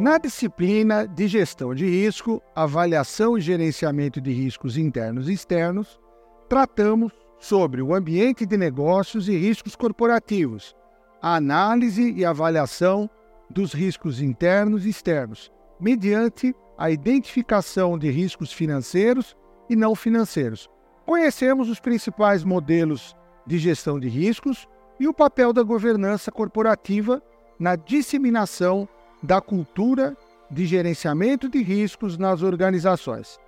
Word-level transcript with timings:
Na 0.00 0.16
disciplina 0.16 1.06
de 1.06 1.28
gestão 1.28 1.74
de 1.74 1.84
risco, 1.84 2.42
avaliação 2.56 3.36
e 3.36 3.40
gerenciamento 3.42 4.18
de 4.18 4.32
riscos 4.32 4.78
internos 4.78 5.28
e 5.28 5.34
externos, 5.34 6.00
tratamos 6.48 7.12
sobre 7.38 7.82
o 7.82 7.94
ambiente 7.94 8.46
de 8.46 8.56
negócios 8.56 9.28
e 9.28 9.36
riscos 9.36 9.76
corporativos, 9.76 10.74
a 11.20 11.36
análise 11.36 12.12
e 12.12 12.24
avaliação 12.24 13.10
dos 13.50 13.74
riscos 13.74 14.22
internos 14.22 14.86
e 14.86 14.88
externos, 14.88 15.52
mediante 15.78 16.56
a 16.78 16.90
identificação 16.90 17.98
de 17.98 18.10
riscos 18.10 18.50
financeiros 18.50 19.36
e 19.68 19.76
não 19.76 19.94
financeiros. 19.94 20.66
Conhecemos 21.04 21.68
os 21.68 21.78
principais 21.78 22.42
modelos 22.42 23.14
de 23.46 23.58
gestão 23.58 24.00
de 24.00 24.08
riscos 24.08 24.66
e 24.98 25.06
o 25.06 25.12
papel 25.12 25.52
da 25.52 25.62
governança 25.62 26.32
corporativa 26.32 27.22
na 27.58 27.76
disseminação 27.76 28.88
da 29.22 29.40
cultura 29.40 30.16
de 30.50 30.66
gerenciamento 30.66 31.48
de 31.48 31.62
riscos 31.62 32.18
nas 32.18 32.42
organizações. 32.42 33.38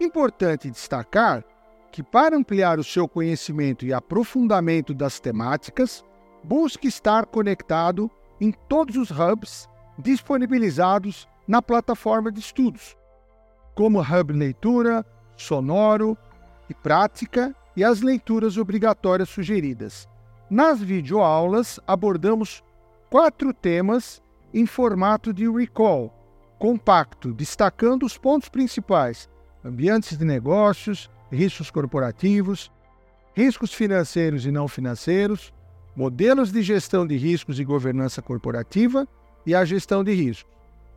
Importante 0.00 0.70
destacar 0.70 1.44
que, 1.92 2.02
para 2.02 2.36
ampliar 2.36 2.78
o 2.78 2.84
seu 2.84 3.08
conhecimento 3.08 3.84
e 3.84 3.92
aprofundamento 3.92 4.92
das 4.92 5.20
temáticas, 5.20 6.04
busque 6.42 6.88
estar 6.88 7.26
conectado 7.26 8.10
em 8.40 8.52
todos 8.68 8.96
os 8.96 9.10
hubs 9.10 9.68
disponibilizados 9.98 11.28
na 11.46 11.60
plataforma 11.60 12.30
de 12.30 12.40
estudos, 12.40 12.96
como 13.74 14.00
Hub 14.00 14.32
Leitura, 14.32 15.04
Sonoro 15.36 16.16
e 16.68 16.74
Prática 16.74 17.54
e 17.76 17.82
as 17.82 18.00
leituras 18.00 18.56
obrigatórias 18.56 19.28
sugeridas. 19.28 20.08
Nas 20.50 20.80
videoaulas, 20.80 21.80
abordamos 21.86 22.62
quatro 23.10 23.52
temas 23.52 24.22
em 24.52 24.66
formato 24.66 25.32
de 25.32 25.48
recall 25.50 26.14
compacto, 26.58 27.32
destacando 27.32 28.04
os 28.04 28.18
pontos 28.18 28.48
principais: 28.48 29.28
ambientes 29.64 30.16
de 30.18 30.24
negócios, 30.24 31.10
riscos 31.30 31.70
corporativos, 31.70 32.70
riscos 33.34 33.72
financeiros 33.72 34.44
e 34.44 34.50
não 34.50 34.66
financeiros, 34.66 35.52
modelos 35.94 36.50
de 36.50 36.62
gestão 36.62 37.06
de 37.06 37.16
riscos 37.16 37.60
e 37.60 37.64
governança 37.64 38.20
corporativa 38.20 39.06
e 39.46 39.54
a 39.54 39.64
gestão 39.64 40.02
de 40.02 40.12
riscos. 40.12 40.52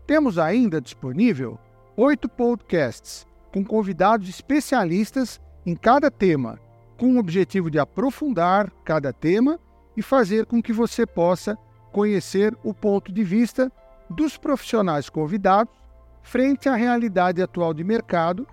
Temos 0.07 0.37
ainda 0.37 0.81
disponível 0.81 1.59
oito 1.95 2.27
podcasts 2.27 3.25
com 3.53 3.63
convidados 3.63 4.27
especialistas 4.29 5.39
em 5.65 5.75
cada 5.75 6.09
tema, 6.09 6.59
com 6.97 7.15
o 7.15 7.19
objetivo 7.19 7.69
de 7.69 7.77
aprofundar 7.77 8.71
cada 8.83 9.11
tema 9.11 9.59
e 9.95 10.01
fazer 10.01 10.45
com 10.45 10.61
que 10.61 10.73
você 10.73 11.05
possa 11.05 11.57
conhecer 11.91 12.57
o 12.63 12.73
ponto 12.73 13.11
de 13.11 13.23
vista 13.23 13.71
dos 14.09 14.37
profissionais 14.37 15.09
convidados 15.09 15.73
frente 16.21 16.69
à 16.69 16.75
realidade 16.75 17.41
atual 17.41 17.73
de 17.73 17.83
mercado 17.83 18.47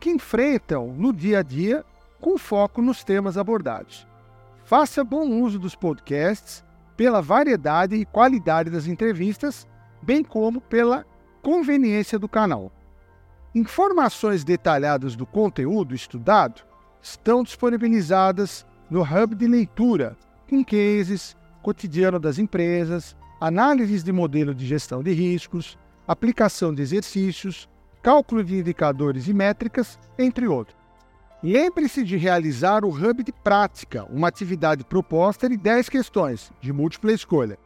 que 0.00 0.10
enfrentam 0.10 0.88
no 0.88 1.12
dia 1.12 1.38
a 1.38 1.42
dia 1.42 1.84
com 2.20 2.36
foco 2.36 2.82
nos 2.82 3.02
temas 3.02 3.36
abordados. 3.36 4.06
Faça 4.64 5.04
bom 5.04 5.28
uso 5.42 5.58
dos 5.58 5.74
podcasts 5.74 6.64
pela 6.96 7.20
variedade 7.20 7.96
e 7.96 8.04
qualidade 8.04 8.70
das 8.70 8.86
entrevistas, 8.86 9.66
bem 10.02 10.22
como 10.22 10.60
pela 10.60 11.04
conveniência 11.42 12.18
do 12.18 12.28
canal. 12.28 12.72
Informações 13.54 14.44
detalhadas 14.44 15.14
do 15.16 15.26
conteúdo 15.26 15.94
estudado 15.94 16.62
estão 17.02 17.42
disponibilizadas 17.42 18.66
no 18.88 19.02
Hub 19.02 19.34
de 19.34 19.46
Leitura, 19.46 20.16
com 20.48 20.64
cases, 20.64 21.36
cotidiano 21.64 22.20
das 22.20 22.38
empresas, 22.38 23.16
análises 23.40 24.04
de 24.04 24.12
modelo 24.12 24.54
de 24.54 24.66
gestão 24.66 25.02
de 25.02 25.12
riscos, 25.12 25.78
aplicação 26.06 26.74
de 26.74 26.82
exercícios, 26.82 27.66
cálculo 28.02 28.44
de 28.44 28.58
indicadores 28.58 29.26
e 29.28 29.32
métricas, 29.32 29.98
entre 30.18 30.46
outros. 30.46 30.76
Lembre-se 31.42 32.04
de 32.04 32.18
realizar 32.18 32.84
o 32.84 32.90
Hub 32.90 33.22
de 33.22 33.32
Prática, 33.32 34.04
uma 34.10 34.28
atividade 34.28 34.84
proposta 34.84 35.48
de 35.48 35.56
10 35.56 35.88
questões, 35.88 36.52
de 36.60 36.72
múltipla 36.72 37.12
escolha, 37.12 37.58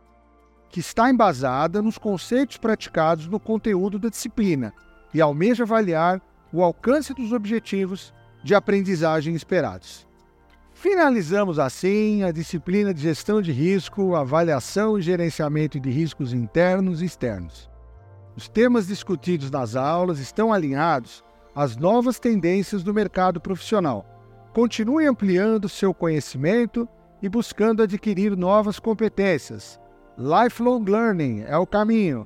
que 0.71 0.81
está 0.81 1.11
embasada 1.11 1.83
nos 1.83 1.99
conceitos 1.99 2.57
praticados 2.57 3.27
no 3.27 3.41
conteúdo 3.41 3.99
da 3.99 4.09
disciplina 4.09 4.73
e 5.13 5.21
almeja 5.21 5.65
avaliar 5.65 6.21
o 6.53 6.63
alcance 6.63 7.13
dos 7.13 7.33
objetivos 7.33 8.15
de 8.45 8.55
aprendizagem 8.55 9.35
esperados. 9.35 10.08
Finalizamos 10.81 11.59
assim 11.59 12.23
a 12.23 12.31
disciplina 12.31 12.95
de 12.95 13.01
gestão 13.01 13.43
de 13.43 13.51
risco, 13.51 14.15
avaliação 14.15 14.97
e 14.97 15.03
gerenciamento 15.03 15.81
de 15.81 15.91
riscos 15.91 16.33
internos 16.33 17.03
e 17.03 17.05
externos. 17.05 17.69
Os 18.37 18.49
temas 18.49 18.87
discutidos 18.87 19.51
nas 19.51 19.75
aulas 19.75 20.21
estão 20.21 20.53
alinhados 20.53 21.25
às 21.53 21.77
novas 21.77 22.21
tendências 22.21 22.85
do 22.85 22.95
mercado 22.95 23.41
profissional. 23.41 24.07
Continue 24.55 25.09
ampliando 25.09 25.69
seu 25.69 25.93
conhecimento 25.93 26.89
e 27.21 27.29
buscando 27.29 27.83
adquirir 27.83 28.37
novas 28.37 28.79
competências. 28.79 29.81
Lifelong 30.17 30.85
Learning 30.85 31.43
é 31.49 31.59
o 31.59 31.67
caminho. 31.67 32.25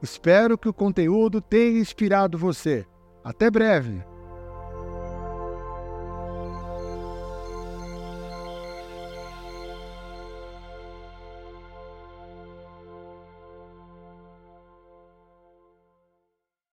Espero 0.00 0.56
que 0.56 0.68
o 0.68 0.72
conteúdo 0.72 1.40
tenha 1.40 1.80
inspirado 1.80 2.38
você. 2.38 2.86
Até 3.24 3.50
breve! 3.50 4.00